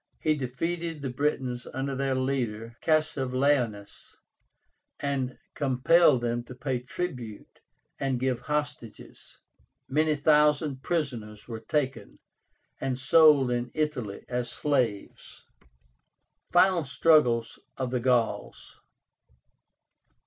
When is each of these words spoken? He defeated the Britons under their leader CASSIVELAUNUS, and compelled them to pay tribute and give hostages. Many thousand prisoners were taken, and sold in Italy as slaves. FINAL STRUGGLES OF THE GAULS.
He 0.19 0.35
defeated 0.35 1.01
the 1.01 1.11
Britons 1.11 1.67
under 1.75 1.93
their 1.93 2.15
leader 2.15 2.75
CASSIVELAUNUS, 2.81 4.17
and 4.99 5.37
compelled 5.53 6.21
them 6.21 6.43
to 6.45 6.55
pay 6.55 6.79
tribute 6.79 7.59
and 7.99 8.19
give 8.19 8.39
hostages. 8.49 9.37
Many 9.87 10.15
thousand 10.15 10.81
prisoners 10.81 11.47
were 11.47 11.59
taken, 11.59 12.17
and 12.79 12.97
sold 12.97 13.51
in 13.51 13.69
Italy 13.75 14.25
as 14.27 14.49
slaves. 14.49 15.45
FINAL 16.51 16.83
STRUGGLES 16.83 17.59
OF 17.77 17.91
THE 17.91 17.99
GAULS. 17.99 18.79